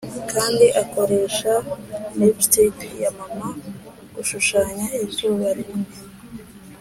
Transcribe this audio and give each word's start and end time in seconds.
kandi 0.31 0.65
akoresha 0.83 1.53
lipstick 2.17 2.75
ya 3.03 3.09
mama 3.19 3.49
gushushanya 4.15 4.85
izuba 5.03 5.47
rinini 5.57 5.97